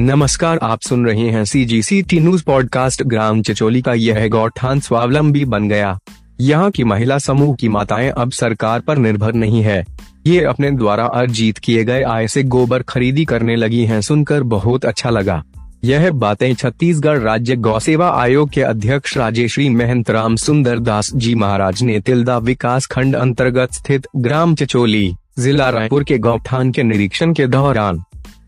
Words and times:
नमस्कार, 0.00 0.58
आप 0.62 0.80
सुन 0.80 1.06
रहे 1.06 1.28
हैं 1.30 1.44
C 1.44 1.64
G 1.64 1.82
C 1.82 2.02
T 2.02 2.20
news 2.20 2.44
podcast 2.44 3.02
ग्राम 3.02 3.42
चचोली 3.42 3.82
का 3.82 3.94
यह 3.94 4.28
गौठान 4.28 4.80
स्वावलंबी 4.80 5.44
बन 5.44 5.68
गया। 5.68 5.98
यहाँ 6.40 6.70
की 6.70 6.84
महिला 6.84 7.18
समूह 7.18 7.54
की 7.54 7.68
माताएँ 7.68 8.10
अब 8.10 8.30
सरकार 8.30 8.80
पर 8.80 8.96
निर्भर 8.96 9.32
नहीं 9.32 9.62
है। 9.62 9.84
ये 10.26 10.44
अपने 10.44 10.70
द्वारा 10.70 11.04
अर्जित 11.04 11.58
किए 11.58 11.84
गए 11.84 12.02
आय 12.02 12.28
से 12.28 12.42
गोबर 12.42 12.82
खरीदी 12.82 13.24
करने 13.24 13.56
लगी 13.56 13.84
हैं 13.84 14.00
सुनकर 14.00 14.42
बहुत 14.42 14.84
अच्छा 14.84 15.10
लगा। 15.10 15.42
यह 15.84 16.10
बातें 16.10 16.54
छत्तीसगढ़ 16.54 17.18
राज्य 17.18 17.56
गौ 17.56 17.78
सेवा 17.78 18.10
आयोग 18.10 18.50
के 18.50 18.62
अध्यक्ष 18.62 19.16
राजेश्री 19.16 19.68
महंत 19.68 20.10
राम 20.10 20.36
सुंदर 20.36 20.78
दास 20.78 21.10
जी 21.14 21.34
महाराज 21.34 21.82
ने 21.82 22.00
तिलदा 22.00 22.38
विकास 22.38 22.86
खंड 22.86 23.16
अंतर्गत 23.16 23.72
स्थित 23.72 24.06
ग्राम 24.16 24.54
चचोली, 24.54 25.14
जिला 25.38 25.70
रायपुर 25.70 26.04
के 26.04 26.18
गौठान 26.18 26.70
के 26.72 26.82
निरीक्षण 26.82 27.32
के 27.32 27.46
दौरान 27.46 28.02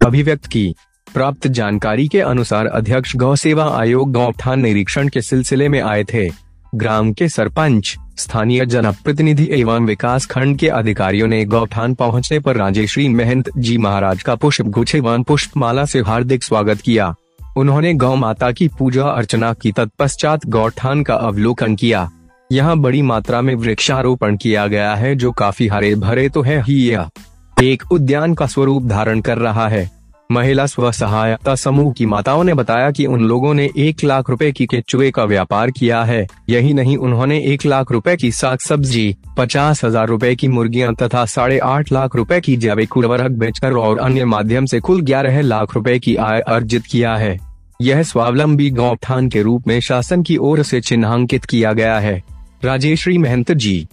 अभिव्यक्त 0.07 0.47
की। 0.47 0.75
प्राप्त 1.15 1.47
जानकारी 1.47 2.09
के 2.09 2.21
अनुसार 2.21 2.67
अध्यक्ष 2.67 3.17
गौ 3.17 3.37
सेवा 3.37 3.65
आयोग 3.65 4.13
गौठान 4.13 4.61
निरीक्षण 4.61 5.09
के 5.09 5.23
सिलसिले 5.23 5.69
में 5.69 5.81
आए 5.81 6.05
थे। 6.05 6.31
ग्राम 6.75 7.13
के 7.13 7.29
सरपंच, 7.29 7.97
स्थानीय 8.17 8.67
जनप्रतिनिधि 8.67 9.49
एवं 9.53 9.87
विकास 9.87 10.27
खंड 10.27 10.59
के 10.59 10.69
अधिकारियों 10.69 11.29
ने 11.29 11.45
गौठान 11.45 11.95
पहुँचने 11.95 12.39
पर 12.39 12.57
राजेश्री 12.57 13.09
महंत 13.09 13.51
जी 13.59 13.79
महाराज 13.79 14.23
का 14.23 14.35
पुष्प 14.35 14.65
गुच्छे 14.65 14.99
एवं 14.99 15.23
पुष्पमाला 15.23 15.85
से 15.85 16.01
हार्दिक 16.01 16.43
स्वागत 16.43 16.81
किया। 16.81 17.15
उन्होंने 17.57 17.95
गौ 17.95 18.15
माता 18.15 18.53
की 18.53 18.69
पूजा 18.69 19.05
अर्चना 19.05 19.53
की, 19.53 19.73
तत्पश्चात 19.73 20.47
गौठान 20.47 21.03
का 21.03 21.15
अवलोकन 21.15 21.77
किया। 21.77 22.11
यहाँ 22.53 22.77
बड़ी 22.77 23.03
मात्रा 23.03 23.41
में 23.41 23.55
वृक्षारोपण 23.55 24.37
किया 24.37 24.67
गया 24.67 24.95
है, 24.95 25.15
जो 25.15 25.33
काफ़ी 25.33 25.69
हरे 25.69 25.95
भरे 25.95 26.29
तो 26.29 26.43
है 26.43 26.63
ही 26.63 26.75
यह। 26.75 27.09
एक 27.63 27.93
उद्यान 27.93 28.35
का 28.35 28.47
स्वरूप 28.47 28.83
धारण 28.83 29.21
कर 29.21 29.39
रहा 29.39 29.69
है। 29.69 30.00
महिला 30.31 30.67
स्व 30.67 30.91
सहायता 30.93 31.55
समूह 31.55 31.93
की 31.93 32.07
माताओं 32.07 32.43
ने 32.45 32.55
बताया 32.55 32.91
कि 32.91 33.07
उन 33.07 33.21
लोगों 33.21 33.55
ने 33.55 33.69
एक 33.77 34.05
लाख 34.05 34.31
रुपए 34.31 34.51
की 34.53 34.67
केचुए 34.67 35.11
का 35.11 35.25
व्यापार 35.25 35.71
किया 35.71 36.03
है। 36.05 36.27
यही 36.49 36.73
नहीं, 36.75 36.97
उन्होंने 36.97 37.39
एक 37.45 37.67
लाख 37.67 37.93
रुपए 37.93 38.17
की 38.17 38.31
साग 38.33 38.59
सब्ज़ी, 38.59 39.17
पचास 39.39 39.85
हज़ार 39.85 40.09
रूपए 40.09 40.35
की 40.35 40.49
मुर्गियाँ 40.49 40.95
तथा 40.95 41.25
साढ़े 41.27 41.59
आठ 41.59 41.93
लाख 41.93 42.17
रुपए 42.17 42.41
की 42.41 42.57
जैविक 42.57 42.97
उर्वरक 42.97 43.31
बेचकर 43.31 43.73
और 43.73 43.99
अन्य 43.99 44.25
माध्यम 44.25 44.67
से 44.67 44.81
कुल 44.81 45.01
ग्यारह 45.03 45.41
लाख 45.41 45.75
रुपए 45.75 45.99
की 45.99 46.17
आय 46.17 46.41
अर्जित 46.41 46.87
किया 46.87 47.17
है। 47.17 47.39
यह 47.83 48.03
स्वावलंबी 48.03 48.71
गौठान 48.71 49.29
के 49.29 49.43
रूप 49.43 49.69
में 49.69 49.81
शासन 49.81 50.23
की 50.23 50.37
ओर 50.37 50.63
से 50.63 50.81
चिन्हांकित 50.81 51.45
किया 51.45 51.73
गया 51.73 51.99
है। 51.99 52.23
राजेश्री 52.65 53.19
महंत 53.19 53.53
जी 53.53 53.87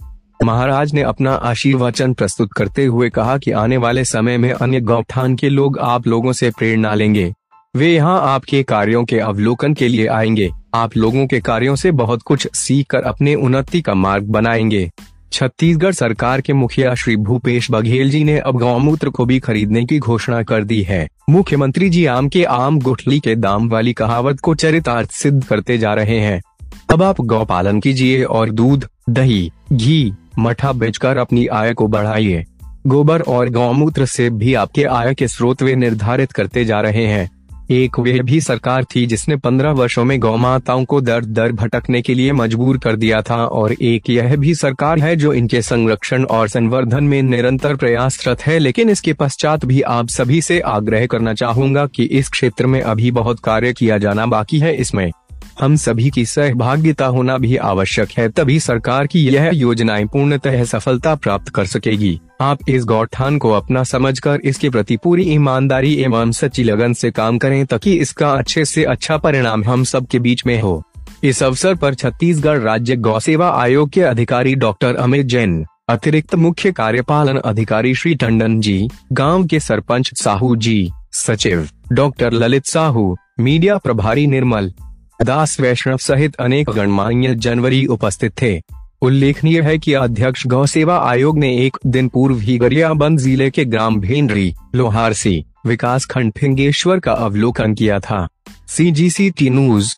महाराज 0.44 0.92
ने 0.94 1.02
अपना 1.02 1.32
आशीर्वचन 1.32 2.12
प्रस्तुत 2.14 2.52
करते 2.52 2.84
हुए 2.84 3.10
कहा 3.10 3.38
कि 3.38 3.50
आने 3.50 3.76
वाले 3.76 4.04
समय 4.04 4.38
में 4.38 4.52
अन्य 4.52 4.80
गौठान 4.80 5.36
के 5.36 5.48
लोग 5.48 5.78
आप 5.78 6.06
लोगों 6.06 6.32
से 6.32 6.50
प्रेरणा 6.50 6.94
लेंगे। 6.94 7.34
वे 7.76 7.94
यहाँ 7.94 8.20
आपके 8.22 8.62
कार्यों 8.62 9.04
के 9.04 9.18
अवलोकन 9.18 9.74
के 9.74 9.88
लिए 9.88 10.06
आएँगे। 10.06 10.50
आप 10.74 10.96
लोगों 10.96 11.26
के 11.26 11.40
कार्यों 11.40 11.76
से 11.76 11.90
बहुत 11.90 12.22
कुछ 12.22 12.48
सीख 12.54 12.86
कर 12.86 13.02
अपने 13.02 13.34
उन्नति 13.34 13.80
का 13.80 13.94
मार्ग 13.94 14.24
बनाएँगे। 14.24 14.90
छत्तीसगढ़ 15.32 15.92
सरकार 15.92 16.40
के 16.40 16.52
मुखिया 16.52 16.94
श्री 16.94 17.16
भूपेश 17.16 17.70
बघेल 17.70 18.10
जी 18.10 18.24
ने 18.24 18.38
अब 18.38 18.58
गौमूत्र 18.58 19.10
को 19.10 19.24
भी 19.24 19.38
खरीदने 19.38 19.84
की 19.84 19.98
घोषणा 19.98 20.42
कर 20.42 20.64
दी 20.64 20.82
है। 20.82 21.08
मुख्यमंत्री 21.30 21.90
जी 21.90 22.06
आम 22.06 22.28
के 22.28 22.44
आम 22.44 22.80
गुठली 22.80 23.20
के 23.20 23.34
दाम 23.34 23.68
वाली 23.68 23.92
कहावत 23.92 24.40
को 24.40 24.54
चरितार्थ 24.54 25.10
सिद्ध 25.10 25.44
करते 25.44 25.78
जा 25.78 25.94
रहे 25.94 26.20
हैं। 26.20 26.42
अब 26.92 27.02
आप 27.02 27.20
गौ 27.20 27.44
पालन 27.44 27.80
कीजिए 27.80 28.22
और 28.22 28.50
दूध, 28.50 28.88
दही, 29.10 29.52
घी 29.72 30.12
मठा 30.38 30.72
बेचकर 30.72 31.16
अपनी 31.16 31.46
आय 31.46 31.74
को 31.74 31.86
बढ़ाइए। 31.86 32.44
गोबर 32.86 33.20
और 33.20 33.48
गौमूत्र 33.48 34.06
से 34.06 34.30
भी 34.30 34.54
आपके 34.54 34.84
आय 34.84 35.14
के 35.14 35.28
स्रोत 35.28 35.62
वे 35.62 35.74
निर्धारित 35.76 36.32
करते 36.32 36.64
जा 36.64 36.80
रहे 36.80 37.06
हैं। 37.06 37.30
एक 37.70 37.98
वे 37.98 38.12
भी 38.12 38.40
सरकार 38.40 38.84
थी 38.84 39.06
जिसने 39.06 39.36
पंद्रह 39.36 39.70
वर्षों 39.70 40.04
में 40.04 40.20
गौ 40.20 40.36
माताओं 40.36 40.84
को 40.84 41.00
दर 41.00 41.24
दर 41.24 41.52
भटकने 41.52 42.02
के 42.02 42.14
लिए 42.14 42.32
मजबूर 42.32 42.78
कर 42.78 42.96
दिया 42.96 43.20
था 43.22 43.36
और 43.36 43.72
एक 43.72 44.10
यह 44.10 44.36
भी 44.36 44.54
सरकार 44.54 44.98
है 44.98 45.16
जो 45.16 45.32
इनके 45.32 45.62
संरक्षण 45.62 46.24
और 46.24 46.48
संवर्धन 46.48 47.04
में 47.04 47.22
निरंतर 47.22 47.76
प्रयासरत 47.76 48.42
है। 48.42 48.58
लेकिन 48.58 48.90
इसके 48.90 49.12
पश्चात 49.12 49.64
भी 49.64 49.80
आप 49.80 50.08
सभी 50.08 50.40
से 50.42 50.60
आग्रह 50.60 51.06
करना 51.06 51.34
चाहूँगा 51.34 51.86
कि 51.86 52.04
इस 52.04 52.28
क्षेत्र 52.28 52.66
में 52.66 52.80
अभी 52.80 53.10
बहुत 53.10 53.40
कार्य 53.40 53.72
किया 53.72 53.98
जाना 53.98 54.26
बाकी 54.26 54.58
है। 54.58 54.76
इसमें 54.76 55.10
हम 55.60 55.76
सभी 55.76 56.10
की 56.10 56.24
सहभागिता 56.24 57.06
होना 57.06 57.36
भी 57.38 57.56
आवश्यक 57.56 58.08
है, 58.18 58.28
तभी 58.28 58.58
सरकार 58.60 59.06
की 59.06 59.20
यह 59.20 59.50
योजनाएँ 59.54 60.04
पूर्णतः 60.06 60.64
सफलता 60.64 61.14
प्राप्त 61.14 61.48
कर 61.48 61.66
सकेगी। 61.66 62.20
आप 62.40 62.68
इस 62.68 62.84
गौठान 62.84 63.38
को 63.38 63.50
अपना 63.50 63.82
समझकर 63.84 64.40
इसके 64.44 64.70
प्रति 64.70 64.96
पूरी 64.96 65.22
ईमानदारी 65.22 65.94
एवं 65.94 66.32
सच्ची 66.32 66.64
लगन 66.64 66.92
से 66.92 67.10
काम 67.10 67.38
करें 67.38 67.64
ताकि 67.66 67.94
इसका 67.94 68.30
अच्छे 68.30 68.64
से 68.64 68.84
अच्छा 68.84 69.16
परिणाम 69.16 69.64
हम 69.64 69.84
सब 69.84 70.06
के 70.06 70.18
बीच 70.18 70.46
में 70.46 70.60
हो। 70.60 70.82
इस 71.24 71.42
अवसर 71.42 71.74
पर 71.74 71.94
छत्तीसगढ़ 71.94 72.58
राज्य 72.58 72.96
गौ 72.96 73.18
सेवा 73.20 73.50
आयोग 73.52 73.90
के 73.90 74.02
अधिकारी 74.02 74.54
डॉक्टर 74.54 74.94
अमित 74.94 75.26
जैन, 75.26 75.64
अतिरिक्त 75.88 76.34
मुख्य 76.34 76.72
कार्यपालन 76.72 77.36
अधिकारी 77.36 77.94
श्री 77.94 78.14
टंडन 78.14 78.60
जी, 78.60 78.88
गाँव 79.12 79.46
के 79.46 79.60
सरपंच 79.60 80.10
साहू 80.14 80.56
जी, 80.56 80.90
सचिव 81.12 81.68
डॉक्टर 81.92 82.32
ललित 82.32 82.66
साहू, 82.66 83.16
मीडिया 83.40 83.76
प्रभारी 83.78 84.26
निर्मल 84.26 84.72
दास 85.20 85.60
वैष्णव 85.60 85.96
सहित 85.96 86.34
अनेक 86.34 86.70
गणमान्य 86.70 87.34
जनवरी 87.34 87.84
उपस्थित 87.86 88.32
थे। 88.42 88.60
उल्लेखनीय 89.02 89.60
है 89.62 89.76
कि 89.78 89.92
अध्यक्ष 89.92 90.46
गौ 90.46 90.64
सेवा 90.66 90.96
आयोग 90.98 91.38
ने 91.38 91.50
एक 91.56 91.76
दिन 91.86 92.08
पूर्व 92.08 92.38
ही 92.38 92.56
गरियाबंद 92.58 93.18
ज़िले 93.18 93.50
के 93.50 93.64
ग्राम 93.64 94.00
भेंडरी, 94.00 94.54
लोहारसी 94.74 95.44
विकास 95.66 96.04
खंड 96.04 96.32
फिंगेश्वर 96.32 96.98
का 96.98 97.12
अवलोकन 97.12 97.74
किया 97.74 97.98
था। 98.00 98.26
सी 98.68 98.90
जी 98.90 99.10
सी 99.10 99.30
टी 99.30 99.50
न्यूज़ 99.50 99.94